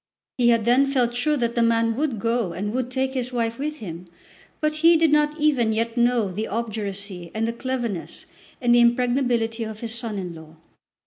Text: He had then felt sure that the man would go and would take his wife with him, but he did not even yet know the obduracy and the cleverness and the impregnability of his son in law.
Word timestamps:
He 0.39 0.49
had 0.49 0.65
then 0.65 0.87
felt 0.87 1.13
sure 1.13 1.37
that 1.37 1.53
the 1.53 1.61
man 1.61 1.95
would 1.95 2.17
go 2.17 2.53
and 2.53 2.73
would 2.73 2.89
take 2.89 3.13
his 3.13 3.31
wife 3.31 3.59
with 3.59 3.77
him, 3.77 4.07
but 4.59 4.77
he 4.77 4.97
did 4.97 5.11
not 5.11 5.39
even 5.39 5.73
yet 5.73 5.95
know 5.95 6.31
the 6.31 6.47
obduracy 6.47 7.29
and 7.35 7.47
the 7.47 7.53
cleverness 7.53 8.25
and 8.59 8.73
the 8.73 8.79
impregnability 8.81 9.63
of 9.63 9.81
his 9.81 9.93
son 9.93 10.17
in 10.17 10.33
law. 10.33 10.55